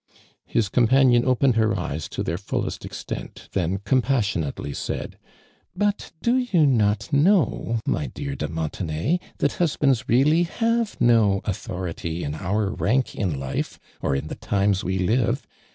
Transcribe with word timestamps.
llis 0.51 0.67
companion 0.67 1.23
opened 1.23 1.55
her 1.57 1.77
eyes 1.79 2.09
to 2.09 2.23
their 2.23 2.35
fullest 2.39 2.83
extent, 2.85 3.47
then 3.51 3.77
compassionately 3.77 4.73
said:" 4.73 5.19
But 5.75 6.11
do 6.23 6.37
you 6.37 6.65
not 6.65 7.13
know, 7.13 7.77
my 7.85 8.11
<lear 8.17 8.35
de 8.35 8.47
Monte 8.47 8.83
nay, 8.83 9.19
that 9.37 9.53
husbands 9.61 10.09
really 10.09 10.41
have 10.41 10.99
no 10.99 11.41
authority 11.45 12.23
in 12.23 12.33
om 12.33 12.73
rank 12.77 13.13
in 13.13 13.39
life, 13.39 13.79
or 14.01 14.15
in 14.15 14.25
the 14.25 14.33
times 14.33 14.83
we 14.83 14.97
live. 14.97 15.45